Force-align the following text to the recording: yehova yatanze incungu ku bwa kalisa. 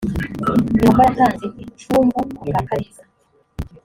yehova 0.79 1.01
yatanze 1.07 1.45
incungu 1.63 2.19
ku 2.35 2.43
bwa 2.47 2.61
kalisa. 2.67 3.03